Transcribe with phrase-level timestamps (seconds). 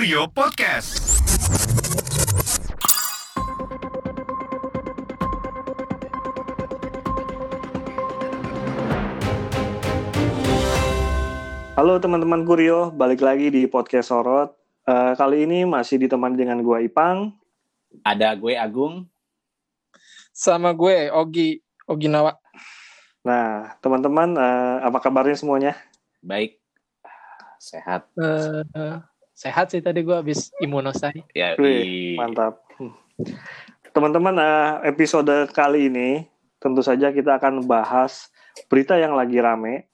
[0.00, 0.96] Kurio Podcast.
[11.76, 14.56] Halo teman-teman Kurio, balik lagi di podcast Sorot.
[14.88, 17.36] Eh, kali ini masih ditemani dengan gua Ipang.
[18.00, 19.04] Ada gue Agung.
[20.32, 22.40] sama gue Ogi Ogi Nawa.
[23.20, 25.76] Nah, teman-teman, eh, apa kabarnya semuanya?
[26.24, 26.56] Baik.
[27.60, 28.08] Sehat.
[28.16, 29.09] Eh, eh,
[29.40, 31.24] sehat sih tadi gue habis imunosai.
[31.32, 32.60] Ya, Wih, mantap.
[33.96, 36.28] Teman-teman, eh, episode kali ini
[36.60, 38.28] tentu saja kita akan bahas
[38.68, 39.88] berita yang lagi rame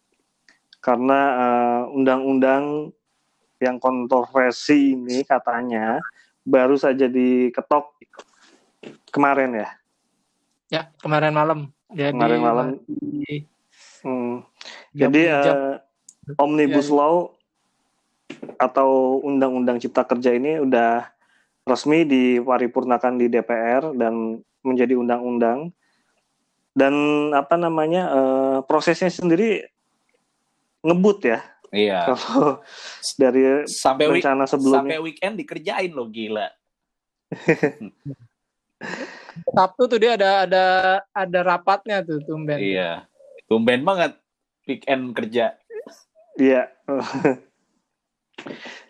[0.83, 2.91] karena eh, undang-undang
[3.63, 6.03] yang kontroversi ini katanya
[6.43, 7.95] baru saja diketok
[9.15, 9.69] kemarin ya.
[10.67, 11.59] Ya kemarin malam.
[11.95, 12.67] Jadi Kemarin malam.
[12.83, 13.47] di
[14.03, 14.43] Hmm.
[14.91, 15.75] Jadi jam- eh,
[16.39, 16.99] omnibus Iya, iya.
[16.99, 17.15] law
[18.55, 21.11] atau undang-undang cipta kerja ini udah
[21.67, 25.75] resmi diparipurnakan di DPR dan menjadi undang-undang.
[26.77, 26.95] Dan
[27.33, 29.65] apa namanya eh, prosesnya sendiri
[30.85, 31.41] ngebut ya
[31.75, 32.01] Iya.
[32.09, 32.63] kalau
[33.19, 34.99] dari Sampai week, rencana sampai sebelumnya.
[35.03, 36.49] weekend dikerjain lo gila.
[39.57, 40.65] Sabtu tuh dia ada ada
[41.11, 42.61] ada rapatnya tuh tumben.
[42.61, 43.05] Iya.
[43.51, 44.17] Tumben banget
[44.69, 45.57] weekend kerja.
[46.39, 46.73] Iya.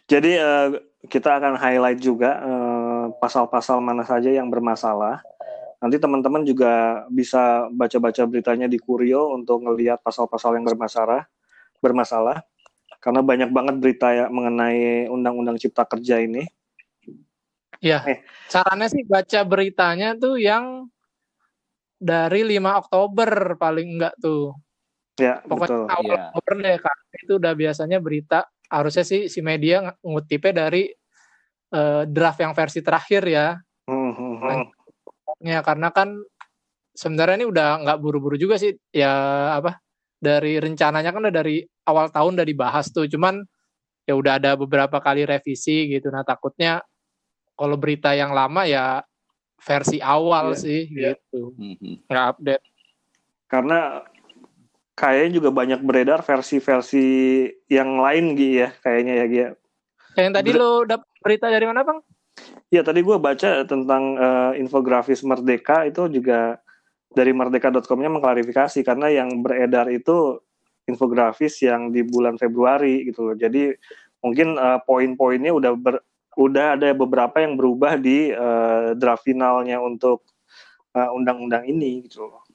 [0.06, 0.68] Jadi eh,
[1.06, 5.22] kita akan highlight juga eh, pasal-pasal mana saja yang bermasalah.
[5.82, 11.28] Nanti teman-teman juga bisa baca-baca beritanya di Kurio untuk ngelihat pasal-pasal yang bermasalah,
[11.84, 12.40] bermasalah.
[12.98, 16.42] Karena banyak banget berita ya mengenai Undang-Undang Cipta Kerja ini.
[17.84, 18.02] Iya.
[18.08, 18.18] Eh.
[18.48, 20.88] Sarannya sih baca beritanya tuh yang
[22.00, 24.56] dari 5 Oktober paling enggak tuh.
[25.16, 25.82] Ya, Pokoknya betul.
[25.88, 26.24] awal Iya.
[26.32, 26.96] Oktober deh Kak.
[27.24, 28.38] Itu udah biasanya berita
[28.70, 30.90] harusnya sih si media ng- ngutipnya dari
[31.66, 33.58] eh, draft yang versi terakhir ya.
[33.90, 34.64] Hmm, hmm, hmm.
[35.42, 36.14] Ya karena kan
[36.96, 39.12] sebenarnya ini udah nggak buru-buru juga sih ya
[39.52, 39.78] apa
[40.16, 43.44] dari rencananya kan udah dari awal tahun udah dibahas tuh cuman
[44.08, 46.80] ya udah ada beberapa kali revisi gitu nah takutnya
[47.52, 49.04] kalau berita yang lama ya
[49.60, 51.12] versi awal Iya, sih iya.
[51.12, 51.52] gitu
[52.08, 52.64] nggak update
[53.46, 54.02] Karena
[54.96, 57.06] kayaknya juga banyak beredar versi-versi
[57.68, 59.38] yang lain Gi ya, kayaknya ya Gi.
[59.38, 59.48] ya.
[60.16, 62.00] yang tadi Ber- lo dapet berita dari mana bang
[62.68, 66.58] Ya tadi gue baca tentang eh, infografis Merdeka itu juga
[67.14, 70.42] dari merdeka.com-nya mengklarifikasi karena yang beredar itu
[70.84, 73.36] infografis yang di bulan Februari gitu loh.
[73.38, 73.72] Jadi
[74.20, 76.04] mungkin eh, poin-poinnya udah ber-
[76.36, 80.26] udah ada beberapa yang berubah di eh, draft finalnya untuk
[80.92, 82.45] eh, undang-undang ini gitu loh.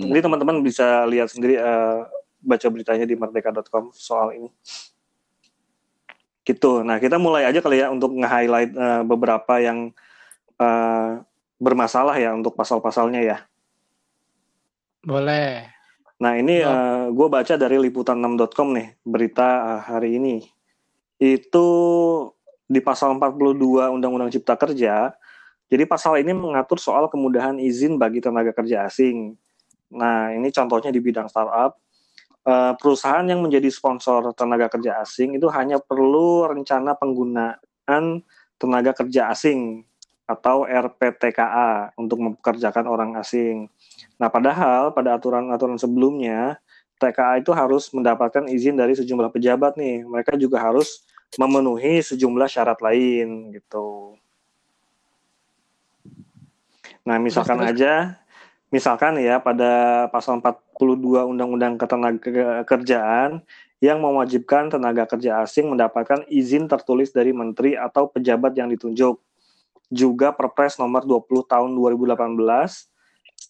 [0.00, 0.08] Hmm.
[0.08, 2.00] Jadi teman-teman bisa lihat sendiri eh,
[2.40, 4.48] baca beritanya di merdeka.com soal ini.
[6.40, 6.80] Gitu.
[6.80, 9.92] Nah, kita mulai aja kali ya untuk nge-highlight eh, beberapa yang
[10.56, 11.10] eh,
[11.60, 13.38] bermasalah ya untuk pasal-pasalnya ya.
[15.00, 15.64] boleh
[16.20, 17.08] Nah, ini Oh.
[17.16, 20.44] gue baca dari liputan6.com nih, berita eh, hari ini.
[21.16, 21.66] Itu
[22.68, 25.16] di pasal 42 Undang-Undang Cipta Kerja,
[25.70, 29.38] jadi pasal ini mengatur soal kemudahan izin bagi tenaga kerja asing.
[29.94, 31.78] Nah, ini contohnya di bidang startup.
[32.40, 38.24] Eh, perusahaan yang menjadi sponsor tenaga kerja asing itu hanya perlu rencana penggunaan
[38.56, 39.84] tenaga kerja asing
[40.24, 43.68] atau RPTKA untuk mempekerjakan orang asing.
[44.16, 46.56] Nah, padahal pada aturan-aturan sebelumnya,
[47.00, 50.04] TKA itu harus mendapatkan izin dari sejumlah pejabat nih.
[50.04, 51.02] Mereka juga harus
[51.40, 54.16] memenuhi sejumlah syarat lain gitu.
[57.00, 58.19] Nah, misalkan aja,
[58.70, 63.42] misalkan ya pada pasal 42 Undang-Undang Ketenagakerjaan
[63.80, 69.18] yang mewajibkan tenaga kerja asing mendapatkan izin tertulis dari menteri atau pejabat yang ditunjuk.
[69.90, 72.90] Juga Perpres nomor 20 tahun 2018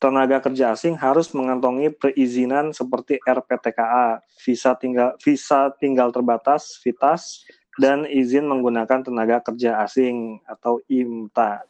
[0.00, 7.44] tenaga kerja asing harus mengantongi perizinan seperti RPTKA, visa tinggal visa tinggal terbatas, VITAS,
[7.76, 11.67] dan izin menggunakan tenaga kerja asing atau IMTA.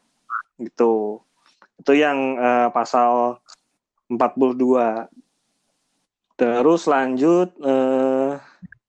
[0.61, 1.19] Gitu.
[1.81, 3.41] Itu yang eh, pasal
[4.13, 5.09] 42.
[6.37, 8.31] Terus lanjut eh,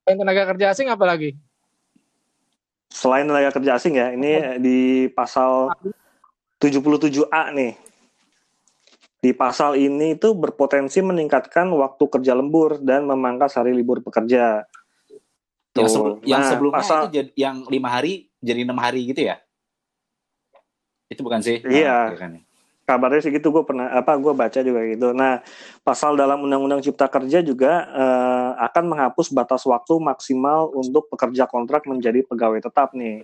[0.07, 1.35] Yang tenaga kerja asing apa lagi
[2.91, 4.79] selain tenaga kerja asing ya, ini di
[5.09, 5.71] pasal
[6.59, 7.73] 77A nih.
[9.21, 14.67] Di pasal ini itu berpotensi meningkatkan waktu kerja lembur dan memangkas hari libur pekerja.
[15.71, 19.21] Yang, sebelum, yang Nah, sebelumnya pasal- itu jadi, yang lima hari jadi enam hari gitu
[19.23, 19.39] ya?
[21.07, 21.63] Itu bukan sih?
[21.63, 22.11] Iya.
[22.19, 22.43] Kan.
[22.91, 25.15] Kabarnya sih gitu gue pernah apa gue baca juga gitu.
[25.15, 25.39] Nah
[25.87, 31.87] pasal dalam Undang-Undang Cipta Kerja juga eh, akan menghapus batas waktu maksimal untuk pekerja kontrak
[31.87, 33.23] menjadi pegawai tetap nih.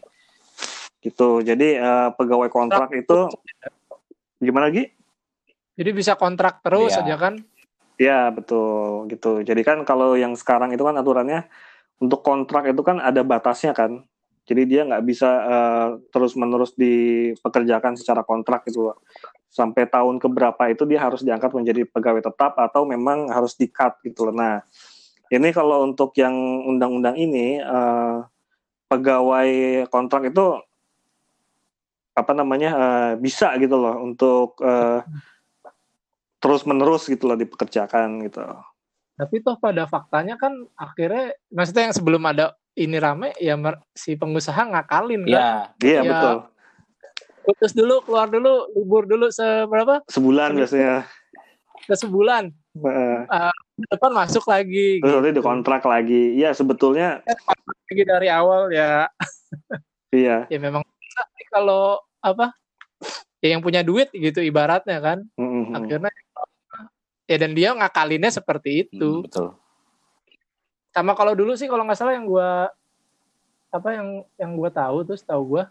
[0.97, 1.45] Gitu.
[1.45, 3.29] Jadi uh, pegawai kontrak itu
[4.41, 4.89] gimana Gi?
[5.77, 7.37] Jadi bisa kontrak terus aja kan?
[8.01, 9.45] Ya betul gitu.
[9.45, 11.45] Jadi kan kalau yang sekarang itu kan aturannya
[12.01, 14.03] untuk kontrak itu kan ada batasnya kan.
[14.49, 15.29] Jadi dia nggak bisa
[16.09, 18.97] terus menerus dipekerjakan secara kontrak gitu loh.
[19.47, 23.97] Sampai tahun keberapa itu dia harus diangkat menjadi pegawai tetap atau memang harus di cut
[24.03, 24.35] gitu loh.
[24.35, 24.61] Nah
[25.31, 26.35] ini kalau untuk yang
[26.67, 28.17] undang-undang ini eh,
[28.87, 29.49] pegawai
[29.91, 30.59] kontrak itu
[32.17, 35.01] apa namanya eh, bisa gitu loh untuk eh,
[36.37, 38.43] terus menerus gitu loh dipekerjakan gitu.
[39.17, 44.13] Tapi toh pada faktanya kan akhirnya maksudnya yang sebelum ada ini rame ya mer- si
[44.13, 45.33] pengusaha ngakalin kan.
[45.33, 45.49] Ya,
[45.81, 46.09] Iya Ya.
[46.13, 46.35] betul.
[47.47, 50.03] Putus dulu, keluar dulu, libur dulu seberapa?
[50.11, 51.07] Sebulan biasanya.
[51.87, 52.51] Ke sebulan.
[52.75, 53.51] Heeh.
[53.87, 54.99] Depan masuk lagi.
[54.99, 55.39] Terus nanti gitu.
[55.39, 56.35] dikontrak lagi.
[56.35, 57.23] Iya sebetulnya
[57.87, 59.07] lagi dari awal ya
[60.11, 60.43] iya.
[60.51, 60.83] ya memang
[61.47, 62.51] kalau apa
[63.39, 65.71] ya yang punya duit gitu ibaratnya kan Mm-mm.
[65.71, 66.11] akhirnya
[67.27, 69.47] ya dan dia ngakalinnya seperti itu hmm, betul.
[70.91, 72.67] sama kalau dulu sih kalau nggak salah yang gua
[73.71, 75.67] apa yang yang gua tahu terus tahu gua eh,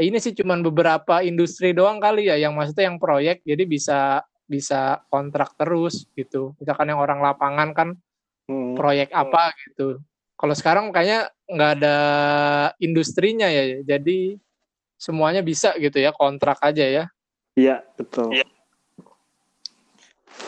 [0.00, 5.04] ini sih cuman beberapa industri doang kali ya yang maksudnya yang proyek jadi bisa bisa
[5.12, 7.88] kontrak terus gitu misalkan yang orang lapangan kan
[8.50, 8.74] Mm.
[8.74, 10.02] proyek apa gitu.
[10.34, 11.96] Kalau sekarang kayaknya nggak ada
[12.82, 14.40] industrinya ya, jadi
[14.98, 17.04] semuanya bisa gitu ya kontrak aja ya.
[17.54, 18.34] Iya betul.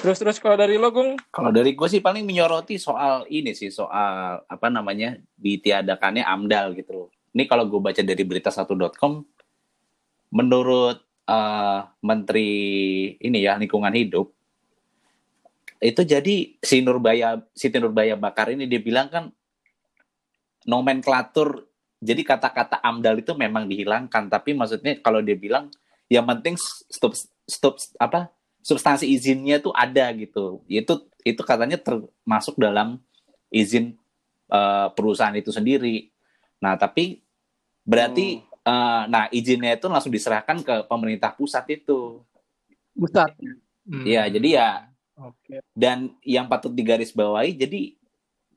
[0.03, 3.71] Terus terus kalau dari lo Gung, Kalau dari gue sih paling menyoroti soal ini sih,
[3.71, 7.09] soal apa namanya ditiadakannya AMDAL gitu loh.
[7.37, 9.13] Ini kalau gue baca dari berita1.com,
[10.33, 12.51] menurut eh, Menteri
[13.21, 14.33] ini ya lingkungan hidup,
[15.79, 19.29] itu jadi si Nurbaya Siti Nurbaya Bakar ini dia bilang kan
[20.65, 21.69] nomenklatur
[22.03, 25.71] jadi kata-kata AMDAL itu memang dihilangkan tapi maksudnya kalau dia bilang
[26.11, 26.55] yang penting
[26.91, 27.15] stop
[27.47, 28.31] stop apa
[28.63, 30.63] substansi izinnya tuh ada gitu.
[30.71, 33.03] Itu itu katanya termasuk dalam
[33.51, 33.99] izin
[34.49, 36.09] eh, perusahaan itu sendiri.
[36.63, 37.21] Nah, tapi
[37.83, 42.23] berarti eh, nah izinnya itu langsung diserahkan ke pemerintah pusat itu.
[42.97, 43.33] Ustad.
[43.83, 44.07] Hmm.
[44.07, 44.69] Ya, jadi ya
[45.19, 45.61] Oke.
[45.77, 47.95] dan yang patut digarisbawahi jadi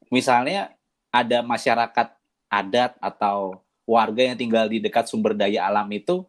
[0.10, 0.72] misalnya
[1.12, 2.08] ada masyarakat
[2.50, 6.24] adat atau warga yang tinggal di dekat sumber daya alam itu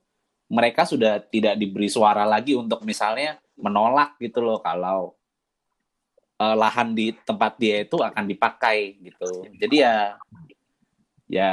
[0.47, 5.17] mereka sudah tidak diberi suara lagi untuk misalnya menolak gitu loh kalau
[6.43, 9.97] eh, lahan di tempat dia itu akan dipakai gitu jadi ya
[11.27, 11.51] ya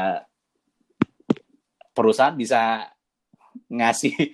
[1.93, 2.89] perusahaan bisa
[3.69, 4.13] ngasih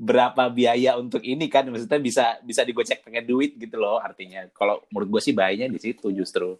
[0.00, 1.66] berapa biaya untuk ini kan?
[1.66, 4.48] Maksudnya bisa bisa digocek pakai duit gitu loh artinya.
[4.50, 6.56] Kalau menurut gue sih bahayanya di situ justru.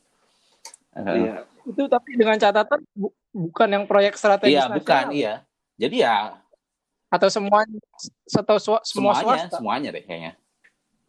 [0.92, 1.34] Eh, Iya.
[1.62, 4.76] Itu tapi dengan catatan bu- bukan yang proyek strategis iya nasional.
[4.76, 5.34] bukan iya.
[5.76, 6.36] Jadi ya
[7.08, 7.78] Atau semuanya
[8.28, 9.56] atau swa- semua semuanya swasta.
[9.56, 10.32] semuanya deh kayaknya.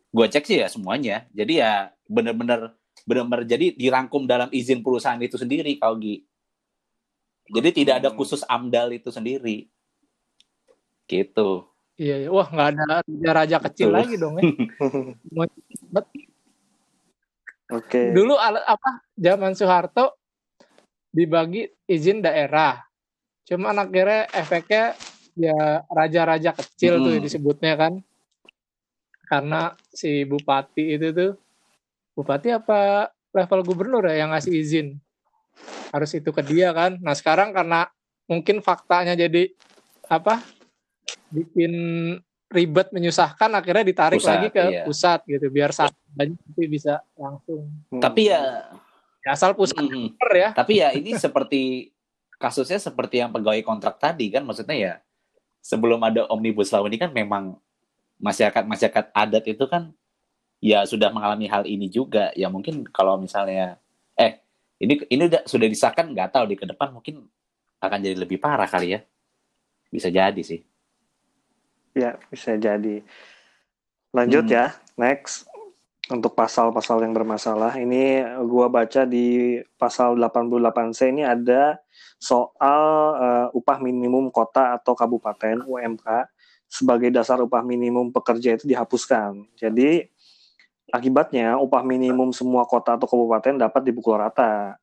[0.10, 1.26] Gue cek sih ya semuanya.
[1.30, 6.22] Jadi ya bener-bener bener-bener jadi dirangkum dalam izin perusahaan itu sendiri kalau Gi
[7.52, 8.18] jadi tidak ada Hmm.
[8.18, 9.68] khusus amdal itu sendiri
[11.06, 11.68] gitu
[12.02, 12.30] Iya, iya.
[12.34, 13.98] wah nggak ada raja-raja kecil Betul.
[14.02, 14.44] lagi dong ya.
[17.72, 18.12] Oke.
[18.12, 20.18] Dulu al- apa zaman Soeharto
[21.14, 22.84] dibagi izin daerah.
[23.48, 24.96] Cuman akhirnya efeknya
[25.38, 27.24] ya raja-raja kecil tuh Mm-mm.
[27.24, 27.94] disebutnya kan.
[29.30, 31.32] Karena si bupati itu tuh
[32.12, 34.88] bupati apa level gubernur ya yang ngasih izin.
[35.92, 36.98] Harus itu ke dia kan.
[37.04, 37.88] Nah, sekarang karena
[38.26, 39.52] mungkin faktanya jadi
[40.08, 40.40] apa?
[41.32, 41.72] bikin
[42.52, 44.84] ribet menyusahkan akhirnya ditarik Pusat, lagi ke iya.
[44.84, 48.04] pusat gitu biar satu aja nanti bisa langsung Hmm.
[48.04, 48.68] tapi ya
[49.22, 50.50] Ya, asal pusat mm, bener ya.
[50.50, 51.94] Tapi ya ini seperti
[52.42, 54.94] kasusnya seperti yang pegawai kontrak tadi kan maksudnya ya
[55.62, 57.54] sebelum ada omnibus law ini kan memang
[58.18, 59.94] masyarakat masyarakat adat itu kan
[60.58, 63.78] ya sudah mengalami hal ini juga ya mungkin kalau misalnya
[64.82, 67.24] ini ini udah sudah disahkan nggak tahu di ke depan mungkin
[67.82, 69.00] akan jadi lebih parah kali ya
[69.94, 70.62] bisa jadi sih
[71.92, 73.04] Ya, bisa jadi.
[74.16, 74.56] Lanjut Hmm.
[74.56, 75.48] ya, next.
[76.12, 81.80] Untuk pasal-pasal yang bermasalah, ini gua baca di pasal 88C ini ada
[82.20, 82.84] soal
[83.16, 86.28] eh, upah minimum kota atau kabupaten UMK
[86.68, 89.48] sebagai dasar upah minimum pekerja itu dihapuskan.
[89.56, 90.11] Jadi
[90.92, 94.78] akibatnya upah minimum semua kota atau kabupaten dapat dipukul rata.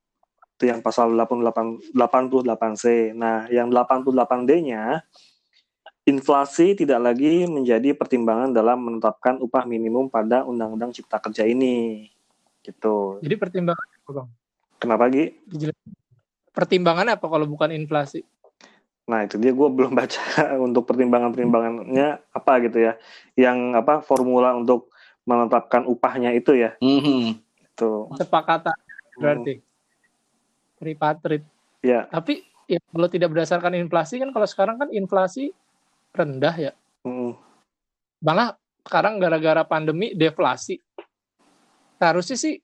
[0.59, 3.15] Itu yang pasal 88 88C.
[3.15, 5.05] Nah, yang 88D-nya
[6.09, 12.09] inflasi tidak lagi menjadi pertimbangan dalam menetapkan upah minimum pada Undang-Undang Cipta Kerja ini.
[12.65, 13.21] Gitu.
[13.21, 14.29] Jadi pertimbangan apa bang?
[14.81, 15.37] Kenapa Gi?
[15.47, 15.93] Dijelasin.
[16.57, 18.27] Pertimbangannya apa kalau bukan inflasi?
[19.09, 20.23] Nah itu dia gue belum baca
[20.67, 22.93] untuk pertimbangan-pertimbangannya apa gitu ya,
[23.39, 24.93] yang apa formula untuk
[25.29, 26.73] menetapkan upahnya itu ya.
[26.81, 27.37] Mhm.
[27.61, 28.09] Itu.
[28.17, 28.73] Sepakatan
[29.21, 29.61] berarti.
[30.81, 31.45] Tripartit.
[31.85, 32.09] Ya.
[32.09, 35.53] Tapi ya kalau tidak berdasarkan inflasi kan kalau sekarang kan inflasi
[36.17, 36.73] rendah ya.
[37.05, 37.37] Mm.
[38.25, 38.57] Malah
[38.89, 40.81] sekarang gara-gara pandemi deflasi.
[42.01, 42.57] Harusnya sih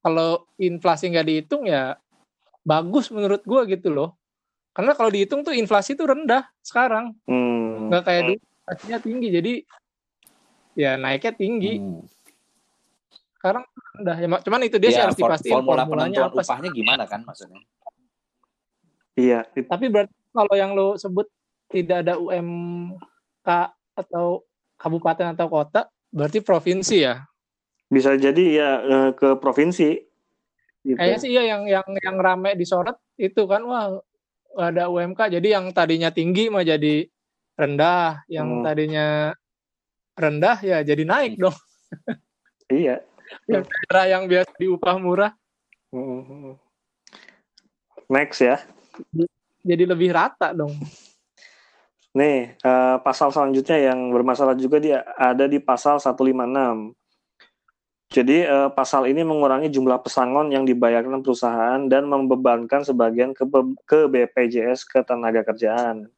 [0.00, 1.98] kalau inflasi nggak dihitung ya
[2.64, 4.16] bagus menurut gua gitu loh.
[4.72, 7.12] Karena kalau dihitung tuh inflasi tuh rendah sekarang.
[7.28, 7.92] Mm.
[7.92, 9.28] Nggak kayak dulu inflasinya tinggi.
[9.28, 9.52] Jadi
[10.74, 11.78] ya naiknya tinggi.
[11.78, 12.02] Hmm.
[13.36, 13.64] Sekarang
[13.96, 14.16] rendah.
[14.16, 16.48] Ya, cuman itu dia sih Ya, harus for- dipastiin formula formulanya penentuan apa sih.
[16.48, 17.60] upahnya gimana kan maksudnya?
[19.12, 19.40] Iya.
[19.44, 21.28] Tapi berarti kalau yang lo sebut
[21.68, 23.48] tidak ada UMK
[23.92, 24.44] atau
[24.76, 27.24] kabupaten atau kota, berarti provinsi ya?
[27.86, 30.00] Bisa jadi ya eh, ke provinsi.
[30.82, 30.96] Gitu.
[30.96, 34.00] Kayaknya sih iya yang yang yang rame disorot itu kan wah
[34.54, 35.28] ada UMK.
[35.30, 37.04] Jadi yang tadinya tinggi mah jadi
[37.52, 38.64] rendah, yang Hmm.
[38.64, 39.36] tadinya
[40.16, 41.56] rendah ya jadi naik dong.
[42.72, 43.04] Iya.
[43.48, 45.32] Yang daerah yang biasa diupah murah.
[48.08, 48.60] Next ya.
[49.60, 50.72] jadi lebih rata dong.
[52.12, 56.92] Nih, eh, pasal selanjutnya yang bermasalah juga dia ada di pasal 156.
[58.12, 63.48] Jadi eh, pasal ini mengurangi jumlah pesangon yang dibayarkan perusahaan dan membebankan sebagian ke,
[63.88, 66.12] ke BPJS Ketenagakerjaan.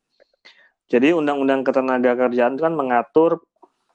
[0.91, 3.39] Jadi Undang-Undang Ketenagakerjaan itu kan mengatur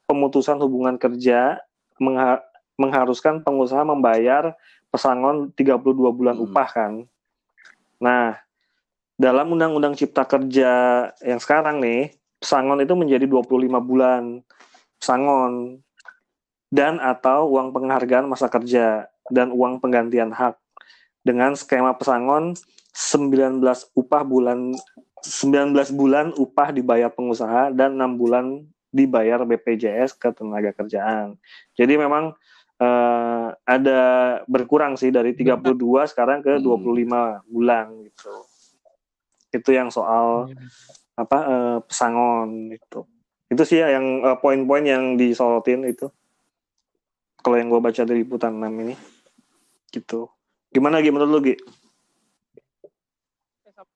[0.09, 1.61] pemutusan hubungan kerja
[2.01, 2.41] mengha-
[2.81, 4.57] mengharuskan pengusaha membayar
[4.89, 6.49] pesangon 32 bulan Hmm.
[6.49, 6.93] upah kan.
[8.01, 8.41] Nah,
[9.19, 10.71] dalam Undang-Undang Cipta Kerja
[11.21, 14.41] yang sekarang nih, pesangon itu menjadi 25 bulan
[14.97, 15.83] pesangon
[16.71, 20.55] dan atau uang penghargaan masa kerja dan uang penggantian hak
[21.21, 22.55] dengan skema pesangon
[22.95, 23.59] 19
[23.93, 24.73] upah bulan
[25.19, 31.37] 19 bulan upah dibayar pengusaha dan 6 bulan dibayar BPJS Ketenagakerjaan.
[31.77, 32.33] Jadi memang
[32.79, 34.01] eh, ada
[34.47, 36.65] berkurang sih dari 32 sekarang ke Hmm.
[36.65, 38.33] 25 bulan gitu.
[39.53, 40.53] Itu yang soal
[41.19, 43.05] apa eh, pesangon itu.
[43.49, 46.09] Itu sih ya yang eh, poin-poin yang disorotin itu.
[47.39, 48.95] Kalau yang gue baca dari liputan 6 ini.
[49.89, 50.27] Gitu.
[50.69, 51.55] Gimana Gi menurut lu Gi?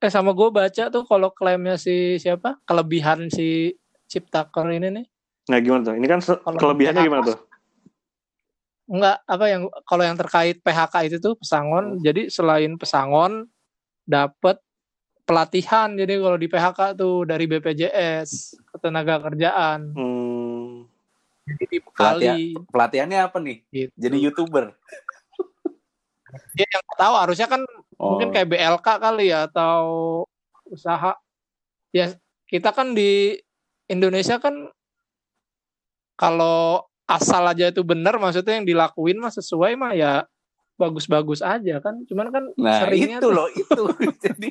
[0.04, 3.76] Eh sama gue baca tuh kalau klaimnya si siapa kelebihan si
[4.14, 5.06] Ciptaker ini nih
[5.44, 5.98] Nah gimana tuh?
[5.98, 7.40] Ini kan Kalau kelebihannya PHK gimana tuh?
[8.84, 13.48] enggak apa yang kalau yang terkait PHK itu tuh pesangon jadi selain pesangon
[14.04, 14.60] dapat
[15.24, 20.84] pelatihan jadi kalau di PHK tuh dari BPJS ketenaga kerjaan Hmm,
[21.48, 23.58] jadi dibekali Pelatihannya apa nih?
[23.72, 23.94] gitu.
[23.96, 24.66] Jadi youtuber.
[26.58, 27.62] Ya, yang tahu harusnya kan
[27.96, 28.18] Oh.
[28.18, 30.26] mungkin kayak BLK kali ya atau
[30.66, 31.14] usaha
[31.94, 32.10] ya
[32.50, 33.38] kita kan di
[33.88, 34.72] Indonesia kan
[36.16, 40.24] kalau asal aja itu benar maksudnya yang dilakuin mah sesuai mah ya
[40.80, 43.84] bagus-bagus aja kan cuman kan Nah, seringnya itu tuh- loh, itu.
[44.24, 44.50] Jadi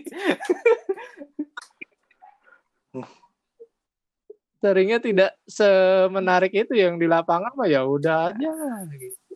[4.63, 8.53] seringnya tidak semenarik itu yang di lapangan mah ya udah aja
[8.95, 9.35] gitu.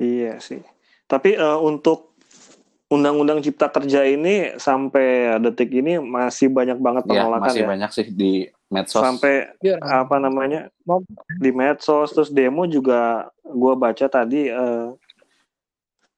[0.00, 0.64] iya sih.
[1.04, 2.16] Tapi eh, untuk
[2.88, 7.68] Undang-Undang Cipta Kerja ini sampai detik ini masih banyak banget ya, penolakan masih ya.
[7.68, 8.32] banyak sih di
[8.68, 9.00] medsos.
[9.00, 10.68] Sampai Biar apa namanya
[11.40, 14.48] di medsos terus demo juga gua baca tadi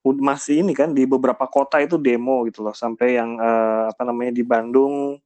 [0.00, 2.74] ud- masih ini kan di beberapa kota itu demo gitu loh.
[2.74, 5.16] Sampai yang eh, apa namanya di Bandung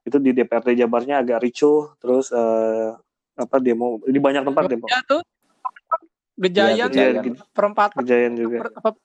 [0.00, 2.90] itu di DPRD Jabarnya agak ricuh terus eh,
[3.36, 4.86] apa demo di banyak tempat demo.
[4.88, 5.22] Ya tuh?
[6.40, 7.36] Gejayan Iya, Gejayan.
[7.52, 8.58] perempatan kejadian juga.
[8.80, 8.96] Apa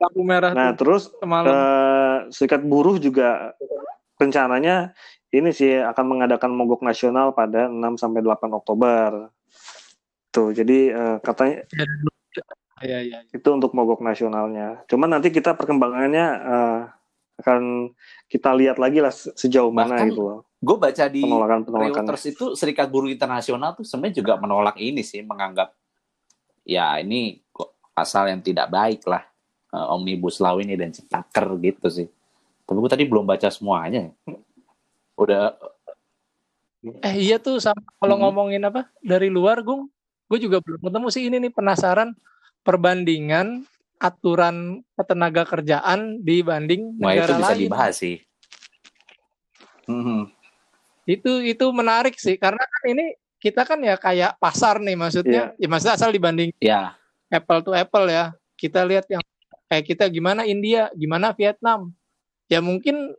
[0.00, 1.52] lampu merah nah tuh terus semalam.
[1.52, 3.52] eh, serikat buruh juga
[4.16, 4.96] rencananya
[5.30, 9.30] ini sih akan mengadakan mogok nasional pada 6 sampai 8 Oktober
[10.30, 11.66] tuh jadi eh, katanya
[12.80, 14.82] ya ya itu untuk mogok nasionalnya.
[14.88, 16.80] Cuman nanti kita perkembangannya eh,
[17.40, 17.92] akan
[18.28, 22.04] kita lihat lagi lah se- sejauh mana Bahkan gitu loh Gue baca di penolakan penolakan.
[22.04, 25.72] Reuters itu Serikat Buruh Internasional tuh sebenarnya juga menolak ini sih, menganggap
[26.68, 29.24] ya ini kok pasal yang tidak baik lah
[29.72, 32.08] eh, omnibus law ini dan ciptaker gitu sih.
[32.68, 34.12] Tapi gue tadi belum baca semuanya.
[35.20, 35.52] Udah
[36.80, 38.22] eh iya tuh sama kalau Hmm.
[38.24, 39.92] ngomongin apa dari luar gung
[40.32, 42.16] gue juga belum ketemu sih ini nih penasaran
[42.64, 43.68] perbandingan
[44.00, 48.16] aturan ketenaga kerjaan dibanding wah itu negara bisa lain dibahas sih.
[49.84, 50.32] Mhm.
[51.04, 55.66] itu itu menarik sih karena kan ini kita kan ya kayak pasar nih maksudnya ya
[55.68, 56.94] maksudnya asal dibanding Ya,
[57.28, 59.20] apple to apple ya kita lihat yang
[59.68, 61.92] kayak kita gimana India gimana Vietnam
[62.48, 63.12] ya mungkin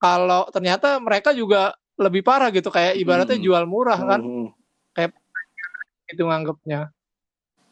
[0.00, 3.44] kalau ternyata mereka juga lebih parah gitu kayak ibaratnya Hmm.
[3.46, 4.48] jual murah kan Hmm.
[6.10, 6.90] itu nganggapnya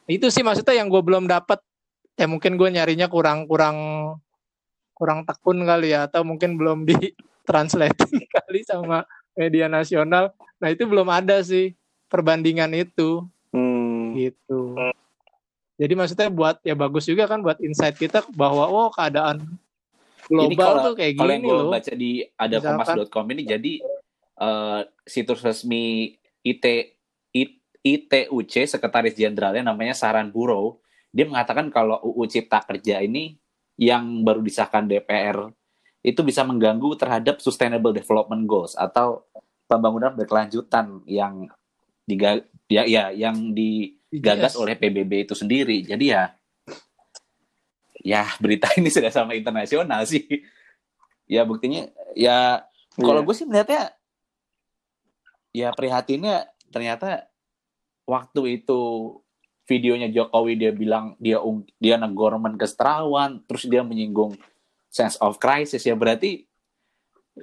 [0.07, 1.59] itu sih maksudnya yang gue belum dapat
[2.15, 3.77] ya mungkin gue nyarinya kurang kurang
[4.95, 7.11] kurang tekun kali ya atau mungkin belum di
[7.43, 9.03] translating kali sama
[9.35, 10.31] media nasional
[10.63, 11.75] nah itu belum ada sih
[12.07, 14.13] perbandingan itu Hmm.
[14.13, 14.77] gitu
[15.81, 19.41] jadi maksudnya buat ya bagus juga kan buat insight kita bahwa oh keadaan
[20.29, 23.73] global Ini kalau- tuh kayak Kalau yang gue loh baca di adakomas.com ini jadi
[24.39, 26.65] eh, situs resmi IT,
[27.33, 33.35] I- ITUC sekretaris jenderalnya namanya Saran Burrow dia mengatakan kalau UU Cipta Kerja ini
[33.75, 35.51] yang baru disahkan DPR
[36.01, 39.27] itu bisa mengganggu terhadap Sustainable Development Goals atau
[39.67, 41.51] pembangunan berkelanjutan yang
[42.05, 42.39] diga
[42.71, 44.61] ya ya yang digagas Yes.
[44.61, 45.83] oleh PBB itu sendiri.
[45.83, 46.33] Jadi ya
[48.03, 50.25] ya berita ini sudah sama internasional sih.
[51.29, 52.65] Ya buktinya ya
[52.97, 53.27] kalau Iya.
[53.27, 53.83] gue sih melihatnya
[55.53, 57.29] ya prihatinnya ternyata
[58.05, 58.81] waktu itu
[59.69, 61.37] videonya Jokowi dia bilang dia
[61.77, 64.37] dia negor keserawan terus dia menyinggung
[64.89, 66.49] sense of crisis ya berarti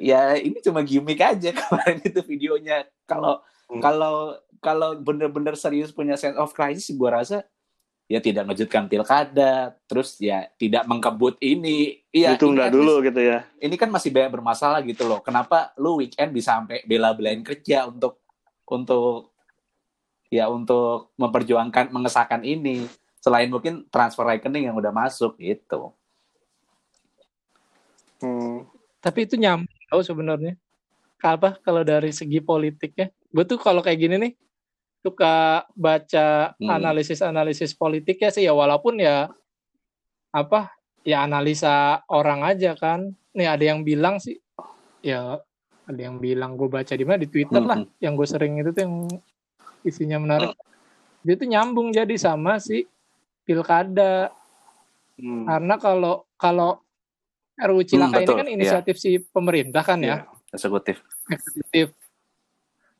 [0.02, 3.82] ya ini cuma gimmick aja kemarin itu videonya kalau Hmm.
[3.82, 7.42] kalau kalau bener-bener serius punya sense of crisis gue rasa
[8.06, 13.06] ya tidak mengejutkan pilkada terus ya tidak mengkebut ini iya Ditunda ini at dulu least-
[13.10, 13.40] gitu ya.
[13.58, 15.26] ini kan masih banyak bermasalah gitu loh.
[15.26, 18.22] Kenapa lu weekend bisa sampai bela-belain kerja untuk
[18.70, 19.34] untuk
[20.30, 22.86] ya untuk memperjuangkan mengesahkan ini
[23.22, 25.94] selain mungkin transfer rekening yang udah masuk gitu.
[28.16, 28.64] Hmm.
[29.04, 30.56] tapi itu nyambung tau sebenarnya
[31.20, 34.34] apa kalau dari segi politiknya gue tuh kalau kayak gini nih
[35.06, 35.36] suka
[35.78, 36.66] baca Hmm.
[36.74, 39.30] analisis-analisis politiknya sih ya walaupun ya
[40.34, 40.74] apa
[41.06, 44.42] ya analisa orang aja kan nih ada yang bilang sih
[45.06, 45.38] ya
[45.86, 48.02] ada yang bilang gue baca di mana di Twitter lah Mhm.
[48.02, 48.96] yang gue sering itu tuh yang
[49.86, 50.58] isinya menarik
[51.22, 52.89] dia tuh nyambung jadi sama si
[53.46, 54.34] pilkada
[55.15, 55.46] Hmm.
[55.46, 56.82] karena kalau kalau
[57.56, 60.34] RUU Cilaka ini betul, kan inisiatif si pemerintah kan ya Iya.
[60.52, 61.00] Eksekutif.
[61.30, 61.94] eksekutif.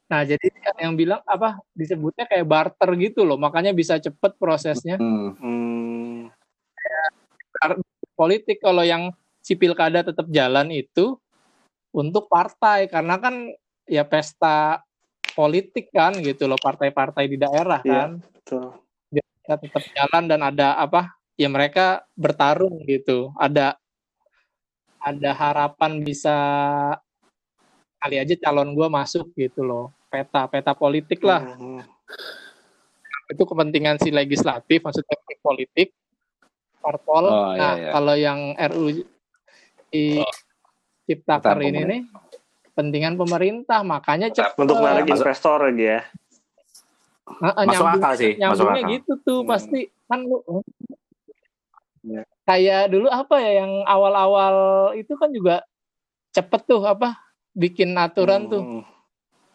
[0.06, 5.02] Nah, jadi kan yang bilang apa disebutnya kayak barter gitu loh, makanya bisa cepet prosesnya.
[5.02, 5.34] Hmm.
[5.41, 6.30] Hmm.
[8.13, 9.10] Politik kalau yang
[9.41, 11.18] si pilkada tetap jalan itu
[11.96, 13.50] untuk partai karena kan
[13.89, 14.86] ya pesta
[15.34, 17.94] politik kan gitu loh, partai-partai di daerah Iya.
[18.06, 18.12] kan.
[18.22, 18.65] Betul.
[19.10, 21.02] Mereka tetap jalan dan ada apa?
[21.36, 23.34] Ya mereka bertarung gitu.
[23.41, 23.76] Ada
[25.02, 26.36] ada harapan bisa
[28.00, 29.94] kali aja calon gua masuk gitu loh.
[30.15, 31.43] Peta peta politik lah.
[31.43, 31.84] Hmm.
[33.25, 35.89] itu kepentingan si legislatif maksudnya politik
[36.78, 37.89] parpol Oh, iya, nah iya.
[37.91, 39.01] kalau yang RU
[39.88, 40.21] di
[41.04, 42.01] Ciptaker Tentang ini nih
[42.63, 45.99] kepentingan pemerintah makanya cepat Untuk menarik Masuk- investor lagi ya.
[47.36, 48.93] Nah, Masuk nyambung- akal sih, masuk nyambungnya akal.
[48.93, 49.49] gitu tuh Hmm.
[49.49, 50.38] pasti kan lu
[52.04, 52.21] Iya.
[52.43, 54.56] kayak dulu apa ya yang awal-awal
[54.93, 55.65] itu kan juga
[56.30, 57.17] cepet tuh apa
[57.51, 58.84] bikin aturan tuh Hmm.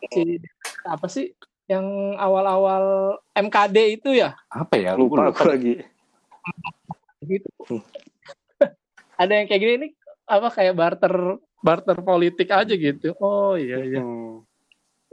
[0.09, 0.41] Si
[0.89, 1.37] apa sih
[1.71, 4.99] yang awal-awal MKD itu ya Apa ya?
[4.99, 5.79] Lupa aku lagi.
[7.23, 7.49] gitu.
[7.69, 7.85] Hmm.
[9.21, 9.93] Ada yang kayak gini nih
[10.31, 11.15] apa kayak barter
[11.61, 13.13] barter politik aja gitu.
[13.21, 14.01] Oh iya iya.
[14.01, 14.43] Hmm.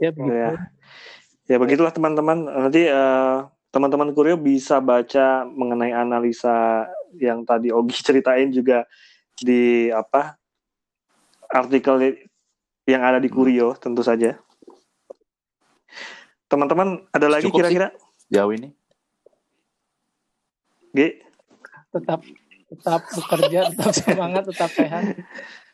[0.00, 0.34] Ya begitu.
[0.34, 0.50] Ya.
[1.48, 2.48] Ya begitulah teman-teman.
[2.48, 3.36] Nanti eh,
[3.70, 8.88] teman-teman Kurio bisa baca mengenai analisa yang tadi Ogi ceritain juga
[9.38, 10.34] di apa
[11.48, 12.26] artikel
[12.88, 14.36] yang ada di Kurio tentu saja.
[16.48, 17.76] Teman-teman ada lagi Cukup sih.
[17.76, 17.88] kira-kira?
[18.28, 18.72] Jauh ini.
[20.90, 21.20] G,
[21.90, 22.20] Tetap
[22.68, 25.04] tetap bekerja, tetap semangat, tetap sehat.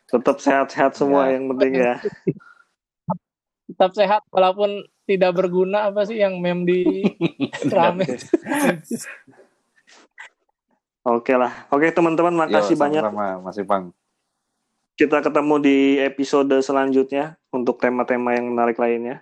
[0.05, 1.35] tetap sehat-sehat semua Ya.
[1.35, 1.93] yang penting ya.
[3.65, 4.69] Tetap sehat walaupun
[5.03, 7.03] tidak berguna apa sih yang mem di
[7.75, 8.05] rame.
[11.03, 11.67] Oke lah.
[11.69, 13.01] Oke teman-teman, makasih Yo, banyak.
[13.03, 13.83] sama-sama, Mas Ipang.
[14.95, 19.21] Kita ketemu di episode selanjutnya untuk tema-tema yang menarik lainnya.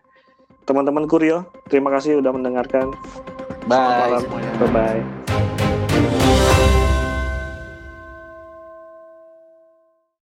[0.64, 2.96] Teman-teman Kurio, terima kasih sudah mendengarkan.
[3.68, 4.22] Bye malam.
[4.60, 5.23] Bye-bye.